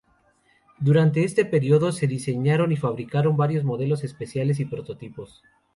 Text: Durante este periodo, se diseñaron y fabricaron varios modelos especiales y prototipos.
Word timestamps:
Durante 0.79 1.23
este 1.23 1.45
periodo, 1.45 1.91
se 1.91 2.07
diseñaron 2.07 2.71
y 2.71 2.75
fabricaron 2.75 3.37
varios 3.37 3.63
modelos 3.63 4.03
especiales 4.03 4.59
y 4.59 4.65
prototipos. 4.65 5.43